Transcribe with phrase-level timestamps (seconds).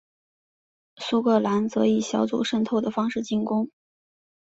[0.97, 3.69] 苏格兰则以小组渗透的方式进攻。